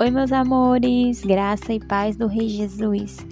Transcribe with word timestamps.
Oi, 0.00 0.10
meus 0.10 0.32
amores, 0.32 1.24
graça 1.24 1.72
e 1.72 1.78
paz 1.78 2.16
do 2.16 2.26
Rei 2.26 2.48
Jesus. 2.48 3.24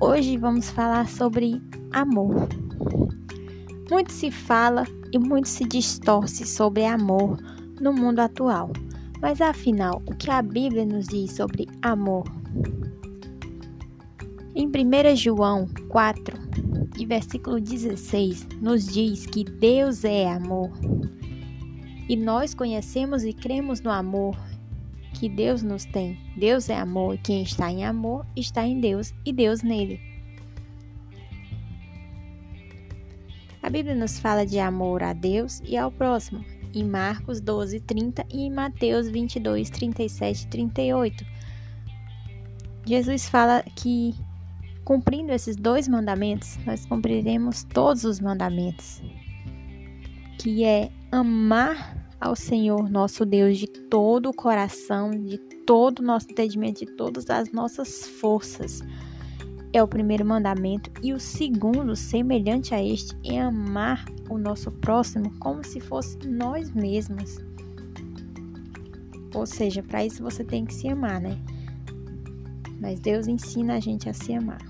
Hoje 0.00 0.38
vamos 0.38 0.70
falar 0.70 1.10
sobre 1.10 1.60
amor. 1.92 2.48
Muito 3.90 4.10
se 4.10 4.30
fala 4.30 4.84
e 5.12 5.18
muito 5.18 5.46
se 5.46 5.64
distorce 5.64 6.46
sobre 6.46 6.86
amor 6.86 7.36
no 7.78 7.92
mundo 7.92 8.20
atual. 8.20 8.72
Mas 9.20 9.42
afinal, 9.42 10.02
o 10.06 10.14
que 10.14 10.30
a 10.30 10.40
Bíblia 10.40 10.86
nos 10.86 11.06
diz 11.06 11.32
sobre 11.32 11.68
amor? 11.82 12.24
Em 14.54 14.66
1 14.66 15.16
João 15.16 15.68
4, 15.90 16.34
e 16.98 17.04
versículo 17.04 17.60
16, 17.60 18.48
nos 18.62 18.86
diz 18.86 19.26
que 19.26 19.44
Deus 19.44 20.02
é 20.02 20.32
amor. 20.32 20.70
E 22.08 22.16
nós 22.16 22.54
conhecemos 22.54 23.22
e 23.22 23.34
cremos 23.34 23.82
no 23.82 23.90
amor 23.90 24.34
que 25.18 25.28
Deus 25.30 25.62
nos 25.62 25.84
tem. 25.86 26.18
Deus 26.36 26.68
é 26.68 26.76
amor 26.76 27.14
e 27.14 27.18
quem 27.18 27.42
está 27.42 27.70
em 27.70 27.84
amor 27.84 28.26
está 28.36 28.66
em 28.66 28.80
Deus 28.80 29.14
e 29.24 29.32
Deus 29.32 29.62
nele. 29.62 29.98
A 33.62 33.70
Bíblia 33.70 33.94
nos 33.96 34.20
fala 34.20 34.44
de 34.46 34.58
amor 34.58 35.02
a 35.02 35.12
Deus 35.12 35.60
e 35.64 35.76
ao 35.76 35.90
próximo, 35.90 36.44
em 36.72 36.84
Marcos 36.84 37.40
12, 37.40 37.80
30 37.80 38.26
e 38.30 38.42
em 38.42 38.50
Mateus 38.50 39.08
22, 39.08 39.70
37 39.70 40.42
e 40.42 40.46
38. 40.48 41.26
Jesus 42.84 43.28
fala 43.28 43.64
que, 43.74 44.14
cumprindo 44.84 45.32
esses 45.32 45.56
dois 45.56 45.88
mandamentos, 45.88 46.58
nós 46.64 46.86
cumpriremos 46.86 47.64
todos 47.64 48.04
os 48.04 48.20
mandamentos, 48.20 49.02
que 50.38 50.62
é 50.62 50.90
amar 51.10 52.05
ao 52.20 52.34
Senhor 52.34 52.90
nosso 52.90 53.24
Deus 53.24 53.58
de 53.58 53.66
todo 53.66 54.30
o 54.30 54.34
coração, 54.34 55.10
de 55.10 55.38
todo 55.66 56.00
o 56.00 56.02
nosso 56.02 56.30
entendimento, 56.30 56.84
de 56.84 56.92
todas 56.92 57.28
as 57.28 57.52
nossas 57.52 58.06
forças. 58.06 58.82
É 59.72 59.82
o 59.82 59.88
primeiro 59.88 60.24
mandamento. 60.24 60.90
E 61.02 61.12
o 61.12 61.20
segundo, 61.20 61.94
semelhante 61.94 62.74
a 62.74 62.82
este, 62.82 63.16
é 63.24 63.40
amar 63.40 64.04
o 64.30 64.38
nosso 64.38 64.70
próximo 64.70 65.30
como 65.38 65.62
se 65.64 65.80
fosse 65.80 66.16
nós 66.26 66.70
mesmos. 66.72 67.38
Ou 69.34 69.44
seja, 69.44 69.82
para 69.82 70.04
isso 70.04 70.22
você 70.22 70.42
tem 70.42 70.64
que 70.64 70.72
se 70.72 70.88
amar, 70.88 71.20
né? 71.20 71.38
Mas 72.80 73.00
Deus 73.00 73.26
ensina 73.26 73.74
a 73.74 73.80
gente 73.80 74.08
a 74.08 74.14
se 74.14 74.32
amar. 74.32 74.62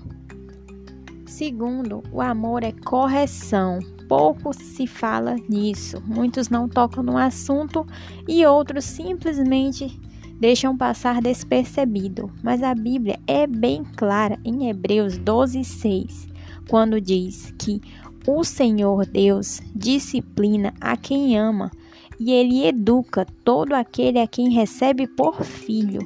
Segundo, 1.25 2.03
o 2.11 2.19
amor 2.19 2.63
é 2.63 2.71
correção 2.71 3.79
pouco 4.07 4.53
se 4.53 4.87
fala 4.87 5.35
nisso. 5.49 6.01
Muitos 6.05 6.49
não 6.49 6.67
tocam 6.67 7.03
no 7.03 7.17
assunto 7.17 7.85
e 8.27 8.45
outros 8.45 8.85
simplesmente 8.85 9.99
deixam 10.39 10.77
passar 10.77 11.21
despercebido. 11.21 12.31
Mas 12.43 12.63
a 12.63 12.73
Bíblia 12.73 13.19
é 13.27 13.45
bem 13.45 13.83
clara 13.83 14.39
em 14.43 14.69
Hebreus 14.69 15.17
12:6, 15.17 16.27
quando 16.69 17.01
diz 17.01 17.53
que 17.57 17.81
o 18.27 18.43
Senhor 18.43 19.05
Deus 19.05 19.61
disciplina 19.75 20.73
a 20.81 20.97
quem 20.97 21.37
ama 21.37 21.71
e 22.19 22.31
ele 22.31 22.65
educa 22.65 23.25
todo 23.43 23.73
aquele 23.73 24.19
a 24.19 24.27
quem 24.27 24.49
recebe 24.49 25.07
por 25.07 25.43
filho. 25.43 25.99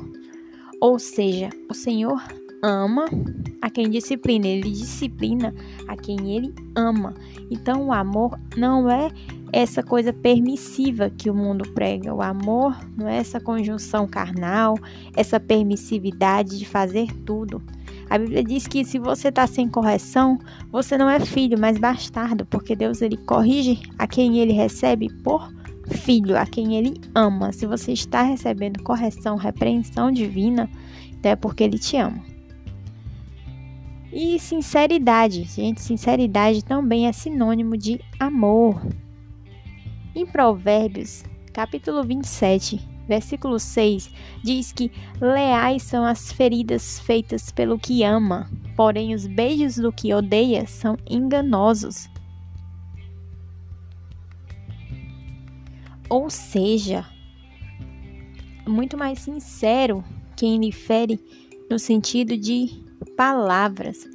Ou 0.79 0.99
seja, 0.99 1.49
o 1.69 1.73
Senhor 1.73 2.21
ama 2.61 3.05
a 3.61 3.69
quem 3.69 3.89
disciplina, 3.89 4.47
ele 4.47 4.71
disciplina 4.71 5.53
a 5.87 5.95
quem 5.95 6.35
ele 6.35 6.53
ama. 6.75 7.13
Então, 7.49 7.87
o 7.87 7.93
amor 7.93 8.39
não 8.55 8.89
é 8.89 9.09
essa 9.53 9.83
coisa 9.83 10.13
permissiva 10.13 11.09
que 11.09 11.29
o 11.29 11.35
mundo 11.35 11.69
prega. 11.73 12.13
O 12.13 12.21
amor 12.21 12.77
não 12.95 13.07
é 13.07 13.17
essa 13.17 13.39
conjunção 13.39 14.07
carnal, 14.07 14.77
essa 15.15 15.39
permissividade 15.39 16.57
de 16.57 16.65
fazer 16.65 17.07
tudo. 17.25 17.61
A 18.09 18.17
Bíblia 18.17 18.43
diz 18.43 18.67
que 18.67 18.83
se 18.83 18.99
você 18.99 19.29
está 19.29 19.47
sem 19.47 19.69
correção, 19.69 20.37
você 20.71 20.97
não 20.97 21.09
é 21.09 21.19
filho, 21.19 21.57
mas 21.59 21.77
bastardo, 21.77 22.45
porque 22.45 22.75
Deus 22.75 23.01
ele 23.01 23.17
corrige 23.17 23.81
a 23.97 24.07
quem 24.07 24.39
ele 24.39 24.53
recebe 24.53 25.09
por 25.23 25.49
filho, 25.89 26.37
a 26.37 26.45
quem 26.45 26.75
ele 26.75 26.99
ama. 27.15 27.51
Se 27.51 27.65
você 27.65 27.91
está 27.91 28.21
recebendo 28.21 28.83
correção, 28.83 29.35
repreensão 29.35 30.11
divina, 30.11 30.69
então 31.09 31.31
é 31.31 31.35
porque 31.35 31.63
ele 31.63 31.77
te 31.77 31.97
ama. 31.97 32.30
E 34.13 34.37
sinceridade, 34.39 35.43
gente, 35.43 35.81
sinceridade 35.81 36.65
também 36.65 37.07
é 37.07 37.13
sinônimo 37.13 37.77
de 37.77 38.01
amor. 38.19 38.85
Em 40.13 40.25
Provérbios, 40.25 41.23
capítulo 41.53 42.03
27, 42.03 42.85
versículo 43.07 43.57
6, 43.57 44.11
diz 44.43 44.73
que 44.73 44.91
leais 45.21 45.83
são 45.83 46.03
as 46.03 46.29
feridas 46.29 46.99
feitas 46.99 47.51
pelo 47.51 47.79
que 47.79 48.03
ama, 48.03 48.51
porém 48.75 49.13
os 49.13 49.25
beijos 49.25 49.75
do 49.75 49.93
que 49.93 50.13
odeia 50.13 50.67
são 50.67 50.97
enganosos. 51.09 52.09
Ou 56.09 56.29
seja, 56.29 57.05
muito 58.67 58.97
mais 58.97 59.19
sincero 59.19 60.03
quem 60.35 60.59
lhe 60.59 60.73
fere 60.73 61.17
no 61.69 61.79
sentido 61.79 62.35
de 62.35 62.90
palavras, 63.21 64.09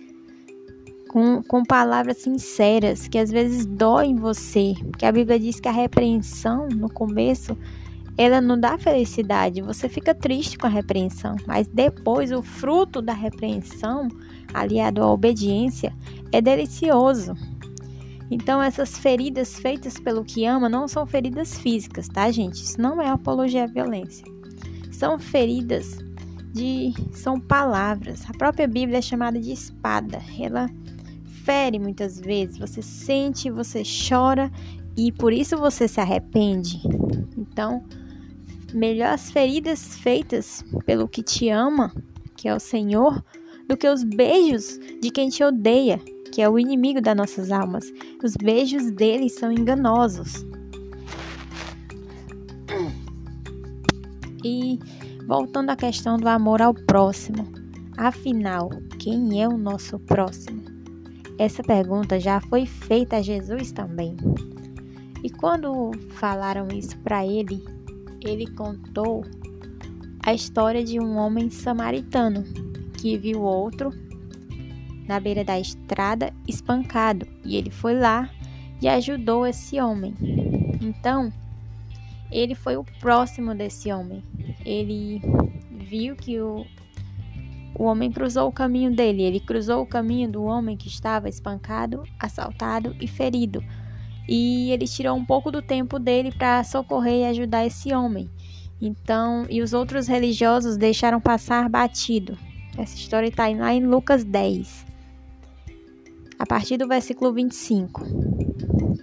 com, 1.09 1.41
com 1.41 1.62
palavras 1.62 2.17
sinceras, 2.17 3.06
que 3.06 3.17
às 3.17 3.31
vezes 3.31 3.65
doem 3.65 4.17
você. 4.17 4.75
Porque 4.91 5.06
a 5.06 5.12
Bíblia 5.12 5.39
diz 5.39 5.61
que 5.61 5.69
a 5.69 5.72
repreensão, 5.72 6.67
no 6.67 6.93
começo, 6.93 7.56
ela 8.19 8.41
não 8.41 8.59
dá 8.59 8.77
felicidade, 8.77 9.62
você 9.62 9.89
fica 9.89 10.12
triste 10.12 10.59
com 10.59 10.66
a 10.66 10.71
repreensão, 10.71 11.37
mas 11.47 11.69
depois 11.69 12.33
o 12.33 12.43
fruto 12.43 13.00
da 13.00 13.12
repreensão, 13.12 14.09
aliado 14.53 15.00
à 15.00 15.12
obediência, 15.12 15.95
é 16.33 16.41
delicioso. 16.41 17.33
Então, 18.28 18.61
essas 18.61 18.99
feridas 18.99 19.56
feitas 19.56 20.00
pelo 20.00 20.25
que 20.25 20.45
ama 20.45 20.69
não 20.69 20.89
são 20.89 21.06
feridas 21.06 21.56
físicas, 21.56 22.09
tá, 22.09 22.28
gente? 22.33 22.56
Isso 22.56 22.81
não 22.81 23.00
é 23.00 23.09
apologia 23.09 23.62
à 23.62 23.66
violência. 23.69 24.27
São 24.91 25.16
feridas 25.16 25.97
de 26.56 26.94
são 27.12 27.39
palavras. 27.39 28.25
A 28.28 28.33
própria 28.33 28.67
Bíblia 28.67 28.99
é 28.99 29.03
chamada 29.03 29.39
de 29.39 29.53
espada. 29.53 30.21
Ela 30.41 30.71
fere 31.44 31.78
muitas 31.78 32.19
vezes. 32.19 32.59
Você 32.59 32.81
sente, 32.81 33.50
você 33.50 33.83
chora 33.84 34.50
e 34.97 35.12
por 35.12 35.33
isso 35.33 35.56
você 35.59 35.87
se 35.87 36.00
arrepende. 36.00 36.81
Então, 37.37 37.84
melhor 38.72 39.12
as 39.12 39.31
feridas 39.31 39.97
feitas 39.97 40.65
pelo 40.87 41.06
que 41.06 41.22
te 41.22 41.50
ama, 41.50 41.95
que 42.34 42.49
é 42.49 42.55
o 42.55 42.61
Senhor, 42.61 43.22
do 43.69 43.77
que 43.77 43.87
os 43.87 44.03
beijos 44.03 44.81
de 45.03 45.11
quem 45.11 45.28
te 45.28 45.45
odeia, 45.45 46.00
que 46.33 46.41
é 46.41 46.49
o 46.49 46.59
inimigo 46.59 47.03
das 47.03 47.16
nossas 47.16 47.53
almas. 47.53 47.93
Os 48.25 48.34
beijos 48.34 48.91
dele 48.91 49.28
são 49.28 49.53
enganosos. 49.53 50.45
E 54.43 54.78
Voltando 55.26 55.70
à 55.70 55.76
questão 55.76 56.16
do 56.16 56.28
amor 56.28 56.62
ao 56.62 56.72
próximo. 56.72 57.48
Afinal, 57.97 58.70
quem 58.98 59.42
é 59.42 59.48
o 59.48 59.59
nosso 59.59 59.98
próximo? 59.98 60.62
Essa 61.37 61.64
pergunta 61.64 62.20
já 62.20 62.41
foi 62.41 62.64
feita 62.64 63.16
a 63.16 63.22
Jesus 63.22 63.72
também. 63.72 64.16
E 65.25 65.28
quando 65.28 65.91
falaram 66.10 66.69
isso 66.69 66.97
para 66.98 67.26
ele, 67.26 67.65
ele 68.20 68.47
contou 68.53 69.25
a 70.25 70.32
história 70.32 70.84
de 70.84 71.00
um 71.00 71.16
homem 71.16 71.50
samaritano 71.50 72.44
que 72.97 73.19
viu 73.19 73.42
outro 73.42 73.91
na 75.09 75.19
beira 75.19 75.44
da 75.44 75.59
estrada 75.59 76.32
espancado 76.47 77.26
e 77.44 77.56
ele 77.56 77.70
foi 77.70 77.98
lá 77.98 78.31
e 78.81 78.88
ajudou 78.88 79.44
esse 79.44 79.81
homem. 79.81 80.15
Então, 80.81 81.33
ele 82.31 82.55
foi 82.55 82.77
o 82.77 82.84
próximo 83.01 83.55
desse 83.55 83.93
homem. 83.93 84.23
Ele 84.65 85.21
viu 85.71 86.17
que 86.17 86.41
o, 86.41 86.65
o 87.78 87.84
homem 87.84 88.11
cruzou 88.11 88.49
o 88.49 88.53
caminho 88.53 88.95
dele. 88.95 89.23
Ele 89.23 89.41
cruzou 89.41 89.83
o 89.83 89.87
caminho 89.87 90.31
do 90.31 90.45
homem 90.45 90.77
que 90.77 90.89
estava 90.89 91.28
espancado, 91.28 92.03
assaltado 92.19 92.95
e 93.01 93.07
ferido. 93.07 93.63
E 94.28 94.71
ele 94.73 94.87
tirou 94.87 95.17
um 95.17 95.25
pouco 95.25 95.51
do 95.51 95.63
tempo 95.63 95.99
dele 95.99 96.33
para 96.33 96.65
socorrer 96.65 97.21
e 97.21 97.25
ajudar 97.27 97.65
esse 97.65 97.95
homem. 97.95 98.28
Então, 98.81 99.47
e 99.49 99.63
os 99.63 99.73
outros 99.73 100.07
religiosos 100.07 100.77
deixaram 100.77 101.21
passar 101.21 101.69
batido. 101.69 102.37
Essa 102.77 102.97
história 102.97 103.28
está 103.28 103.49
lá 103.49 103.73
em 103.73 103.87
Lucas 103.87 104.23
10, 104.23 104.84
a 106.39 106.45
partir 106.45 106.77
do 106.77 106.87
versículo 106.87 107.33
25. 107.33 108.05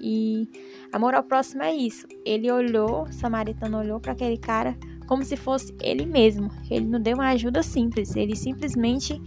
E 0.02 0.48
Amor 0.94 1.16
ao 1.16 1.24
próximo 1.24 1.64
é 1.64 1.74
isso. 1.74 2.06
Ele 2.24 2.52
olhou, 2.52 3.06
o 3.06 3.12
samaritano 3.12 3.80
olhou 3.80 4.00
para 4.00 4.12
aquele 4.12 4.38
cara 4.38 4.78
como 5.08 5.26
se 5.26 5.36
fosse 5.36 5.74
ele 5.82 6.06
mesmo. 6.06 6.52
Ele 6.70 6.86
não 6.86 7.02
deu 7.02 7.16
uma 7.16 7.30
ajuda 7.30 7.64
simples, 7.64 8.16
ele 8.16 8.36
simplesmente 8.36 9.20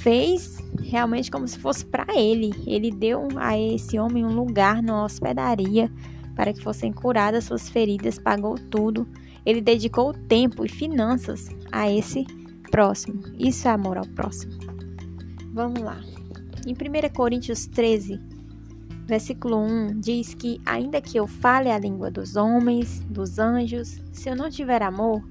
fez 0.00 0.56
realmente 0.82 1.30
como 1.30 1.46
se 1.46 1.58
fosse 1.58 1.84
para 1.84 2.06
ele. 2.16 2.50
Ele 2.66 2.90
deu 2.90 3.28
a 3.36 3.58
esse 3.58 3.98
homem 3.98 4.24
um 4.24 4.34
lugar 4.34 4.82
numa 4.82 5.04
hospedaria 5.04 5.92
para 6.34 6.54
que 6.54 6.62
fossem 6.62 6.90
curadas 6.90 7.44
suas 7.44 7.68
feridas, 7.68 8.18
pagou 8.18 8.54
tudo. 8.54 9.06
ele 9.44 9.60
dedicou 9.60 10.14
tempo 10.14 10.64
e 10.64 10.68
finanças 10.68 11.48
a 11.70 11.92
esse 11.92 12.24
próximo. 12.70 13.20
Isso 13.38 13.68
é 13.68 13.70
amor 13.70 13.98
ao 13.98 14.06
próximo. 14.06 14.54
Vamos 15.52 15.82
lá. 15.82 16.00
Em 16.66 16.72
1 16.72 17.12
Coríntios 17.14 17.66
13, 17.66 18.27
versículo 19.08 19.56
1, 19.56 20.00
diz 20.00 20.34
que 20.34 20.60
ainda 20.66 21.00
que 21.00 21.18
eu 21.18 21.26
fale 21.26 21.70
a 21.70 21.78
língua 21.78 22.10
dos 22.10 22.36
homens, 22.36 23.00
dos 23.08 23.38
anjos, 23.38 23.98
se 24.12 24.28
eu 24.28 24.36
não 24.36 24.50
tiver 24.50 24.82
amor, 24.82 25.22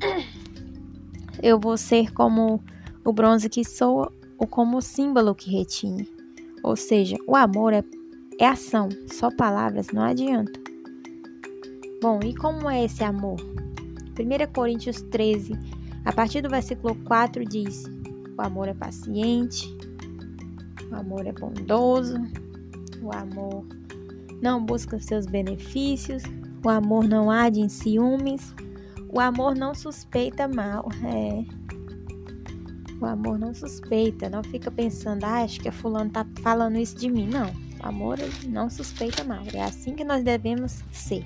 eu 1.42 1.58
vou 1.58 1.78
ser 1.78 2.12
como 2.12 2.62
o 3.02 3.12
bronze 3.12 3.48
que 3.48 3.64
soa 3.64 4.12
ou 4.38 4.46
como 4.46 4.76
o 4.76 4.82
símbolo 4.82 5.34
que 5.34 5.50
retine. 5.50 6.06
Ou 6.62 6.76
seja, 6.76 7.16
o 7.26 7.34
amor 7.34 7.72
é, 7.72 7.82
é 8.38 8.46
ação, 8.46 8.90
só 9.10 9.30
palavras 9.30 9.86
não 9.88 10.02
adianta. 10.02 10.60
Bom, 12.02 12.20
e 12.22 12.34
como 12.34 12.68
é 12.68 12.84
esse 12.84 13.02
amor? 13.02 13.40
1 13.40 14.52
Coríntios 14.52 15.00
13, 15.00 15.54
a 16.04 16.12
partir 16.12 16.42
do 16.42 16.50
versículo 16.50 16.94
4 17.06 17.42
diz: 17.46 17.84
O 18.36 18.42
amor 18.42 18.68
é 18.68 18.74
paciente, 18.74 19.74
o 20.90 20.94
amor 20.94 21.26
é 21.26 21.32
bondoso, 21.32 22.16
o 23.02 23.14
amor 23.14 23.66
não 24.40 24.64
busca 24.64 24.98
seus 24.98 25.26
benefícios, 25.26 26.22
o 26.64 26.68
amor 26.68 27.08
não 27.08 27.30
age 27.30 27.60
em 27.60 27.68
ciúmes, 27.68 28.54
o 29.08 29.20
amor 29.20 29.54
não 29.54 29.74
suspeita 29.74 30.48
mal. 30.48 30.88
É. 31.04 31.62
O 33.00 33.04
amor 33.04 33.36
não 33.36 33.52
suspeita, 33.52 34.30
não 34.30 34.44
fica 34.44 34.70
pensando, 34.70 35.24
ah, 35.24 35.42
acho 35.42 35.60
que 35.60 35.68
a 35.68 35.72
fulano 35.72 36.10
tá 36.10 36.24
falando 36.40 36.78
isso 36.78 36.96
de 36.96 37.10
mim. 37.10 37.26
Não, 37.26 37.50
o 37.82 37.86
amor 37.86 38.18
não 38.46 38.70
suspeita 38.70 39.24
mal. 39.24 39.42
É 39.52 39.62
assim 39.62 39.94
que 39.94 40.04
nós 40.04 40.22
devemos 40.22 40.84
ser. 40.92 41.24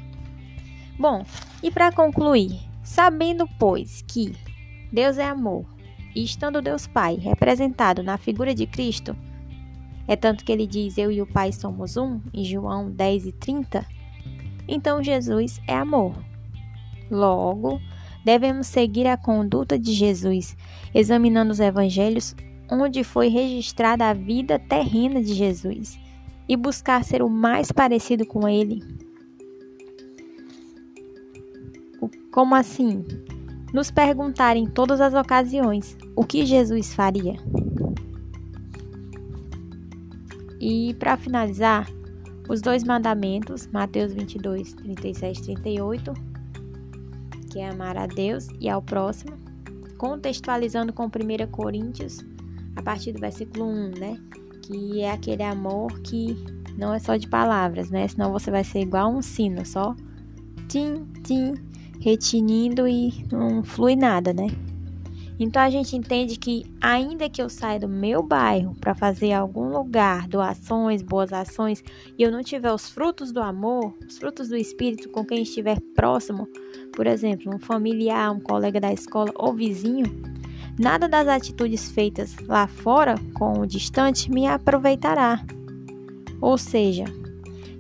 Bom, 0.99 1.23
e 1.63 1.71
para 1.71 1.93
concluir, 1.93 2.59
sabendo, 2.83 3.47
pois, 3.59 4.03
que 4.03 4.35
Deus 4.91 5.19
é 5.19 5.29
amor, 5.29 5.67
e 6.15 6.25
estando 6.25 6.63
Deus 6.63 6.87
Pai 6.87 7.17
representado 7.17 8.03
na 8.03 8.17
figura 8.17 8.55
de 8.55 8.67
Cristo, 8.67 9.15
é 10.07 10.17
tanto 10.17 10.45
que 10.45 10.53
ele 10.53 10.67
diz: 10.67 10.99
Eu 10.99 11.11
e 11.11 11.21
o 11.21 11.27
Pai 11.27 11.53
somos 11.53 11.97
um, 11.97 12.21
em 12.33 12.45
João 12.45 12.91
10 12.91 13.27
e 13.27 13.33
30. 13.33 13.87
Então 14.69 15.03
Jesus 15.03 15.61
é 15.67 15.75
amor. 15.75 16.15
Logo, 17.11 17.81
devemos 18.25 18.67
seguir 18.67 19.07
a 19.07 19.17
conduta 19.17 19.79
de 19.79 19.93
Jesus, 19.93 20.57
examinando 20.95 21.53
os 21.53 21.61
evangelhos 21.61 22.35
onde 22.71 23.05
foi 23.05 23.29
registrada 23.29 24.09
a 24.09 24.13
vida 24.13 24.59
terrena 24.59 25.23
de 25.23 25.35
Jesus 25.35 25.99
e 26.49 26.57
buscar 26.57 27.05
ser 27.05 27.23
o 27.23 27.31
mais 27.31 27.71
parecido 27.71 28.27
com 28.27 28.49
ele 28.49 28.81
Como 32.37 32.55
assim? 32.55 33.03
Nos 33.73 33.91
perguntar 33.91 34.59
em 34.59 34.67
todas 34.67 35.01
as 35.01 35.15
ocasiões 35.15 35.97
o 36.15 36.23
que 36.23 36.45
Jesus 36.45 36.93
faria. 36.93 37.35
E 40.61 40.95
para 40.95 41.17
finalizar, 41.17 41.89
os 42.49 42.61
dois 42.61 42.85
mandamentos, 42.85 43.67
Mateus 43.69 44.13
22, 44.13 44.73
37 44.75 45.39
e 45.39 45.43
38, 45.43 46.13
que 47.51 47.59
é 47.59 47.69
amar 47.69 47.97
a 47.97 48.07
Deus 48.07 48.49
e 48.61 48.69
ao 48.69 48.81
próximo, 48.81 49.37
contextualizando 49.99 50.93
com 50.93 51.07
1 51.07 51.11
Coríntios, 51.51 52.25
a 52.77 52.83
partir 52.83 53.13
do 53.13 53.21
versículo 53.21 53.67
1, 53.67 53.91
né? 53.99 54.19
Que 54.63 55.01
é 55.01 55.11
aquele 55.11 55.43
amor 55.43 56.01
que 56.01 56.37
não 56.77 56.95
é 56.95 56.99
só 56.99 57.17
de 57.17 57.29
palavras, 57.29 57.91
né? 57.91 58.07
Senão 58.07 58.33
você 58.33 58.51
vai 58.51 58.63
ser 58.63 58.81
igual 58.81 59.11
um 59.11 59.23
sino, 59.23 59.65
só 59.65 59.97
tim, 60.69 61.07
tim, 61.25 61.55
retinindo 62.01 62.87
e 62.87 63.25
não 63.33 63.65
flui 63.65 63.97
nada, 63.97 64.33
né? 64.33 64.49
Então 65.39 65.63
a 65.63 65.69
gente 65.69 65.95
entende 65.95 66.39
que 66.39 66.65
ainda 66.81 67.29
que 67.29 67.43
eu 67.43 67.49
saia 67.49 67.79
do 67.79 67.89
meu 67.89 68.23
bairro 68.23 68.75
para 68.81 68.95
fazer 68.95 69.33
algum 69.33 69.69
lugar, 69.69 70.27
doações, 70.27 71.03
boas 71.03 71.33
ações, 71.33 71.85
e 72.19 72.23
eu 72.23 72.33
não 72.33 72.43
tiver 72.43 72.73
os 72.73 72.89
frutos 72.89 73.33
do 73.33 73.41
amor, 73.41 73.95
os 74.07 74.17
frutos 74.17 74.49
do 74.49 74.57
espírito 74.57 75.11
com 75.11 75.25
quem 75.25 75.43
estiver 75.43 75.79
próximo, 75.95 76.49
por 76.95 77.07
exemplo, 77.07 77.55
um 77.55 77.59
familiar, 77.59 78.33
um 78.33 78.41
colega 78.41 78.81
da 78.81 78.93
escola 78.93 79.31
ou 79.35 79.53
vizinho, 79.53 80.07
nada 80.79 81.07
das 81.07 81.29
atitudes 81.29 81.91
feitas 81.91 82.35
lá 82.47 82.67
fora 82.67 83.17
com 83.35 83.61
o 83.61 83.67
distante 83.67 84.31
me 84.31 84.47
aproveitará. 84.47 85.45
Ou 86.41 86.57
seja, 86.57 87.05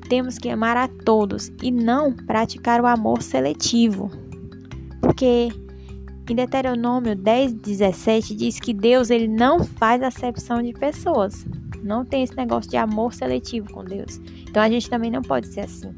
temos 0.08 0.38
que 0.38 0.50
amar 0.50 0.76
a 0.76 0.88
todos 0.88 1.50
e 1.62 1.70
não 1.70 2.12
praticar 2.12 2.80
o 2.80 2.86
amor 2.86 3.22
seletivo. 3.22 4.10
Porque 5.00 5.48
em 6.32 6.36
Deuteronômio 6.36 7.14
10, 7.14 7.54
17 7.54 8.34
diz 8.34 8.58
que 8.58 8.72
Deus 8.72 9.10
ele 9.10 9.28
não 9.28 9.64
faz 9.64 10.02
acepção 10.02 10.62
de 10.62 10.72
pessoas. 10.72 11.46
Não 11.82 12.04
tem 12.04 12.22
esse 12.22 12.36
negócio 12.36 12.70
de 12.70 12.76
amor 12.76 13.14
seletivo 13.14 13.72
com 13.72 13.84
Deus. 13.84 14.18
Então 14.48 14.62
a 14.62 14.68
gente 14.68 14.90
também 14.90 15.10
não 15.10 15.22
pode 15.22 15.48
ser 15.48 15.60
assim. 15.60 15.94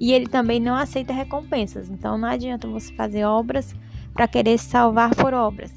E 0.00 0.12
ele 0.12 0.26
também 0.26 0.58
não 0.58 0.74
aceita 0.74 1.12
recompensas. 1.12 1.88
Então 1.90 2.16
não 2.16 2.28
adianta 2.28 2.66
você 2.68 2.94
fazer 2.94 3.24
obras 3.24 3.74
para 4.14 4.28
querer 4.28 4.58
se 4.58 4.66
salvar 4.66 5.14
por 5.14 5.34
obras. 5.34 5.72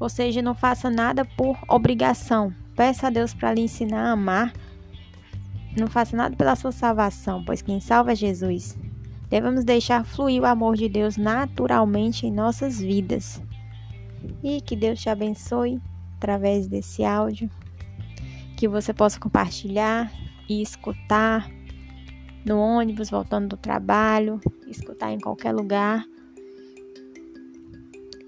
Ou 0.00 0.08
seja, 0.08 0.42
não 0.42 0.54
faça 0.54 0.90
nada 0.90 1.24
por 1.24 1.56
obrigação. 1.68 2.52
Peça 2.74 3.06
a 3.06 3.10
Deus 3.10 3.32
para 3.32 3.54
lhe 3.54 3.62
ensinar 3.62 4.08
a 4.08 4.12
amar 4.12 4.52
não 5.76 5.88
faça 5.88 6.16
nada 6.16 6.36
pela 6.36 6.54
sua 6.54 6.70
salvação, 6.70 7.44
pois 7.44 7.60
quem 7.60 7.80
salva 7.80 8.12
é 8.12 8.16
Jesus. 8.16 8.78
Devemos 9.28 9.64
deixar 9.64 10.04
fluir 10.04 10.42
o 10.42 10.46
amor 10.46 10.76
de 10.76 10.88
Deus 10.88 11.16
naturalmente 11.16 12.26
em 12.26 12.32
nossas 12.32 12.80
vidas. 12.80 13.42
E 14.42 14.60
que 14.60 14.76
Deus 14.76 15.00
te 15.00 15.08
abençoe 15.08 15.80
através 16.16 16.66
desse 16.66 17.04
áudio. 17.04 17.50
Que 18.56 18.68
você 18.68 18.92
possa 18.92 19.18
compartilhar 19.18 20.12
e 20.48 20.62
escutar 20.62 21.50
no 22.44 22.58
ônibus, 22.58 23.10
voltando 23.10 23.48
do 23.48 23.56
trabalho, 23.56 24.40
escutar 24.66 25.12
em 25.12 25.18
qualquer 25.18 25.52
lugar. 25.52 26.04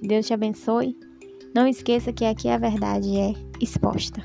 Deus 0.03 0.27
te 0.27 0.33
abençoe. 0.35 0.97
Não 1.55 1.67
esqueça 1.67 2.13
que 2.13 2.25
aqui 2.25 2.49
a 2.49 2.59
verdade 2.59 3.17
é 3.17 3.35
exposta. 3.61 4.23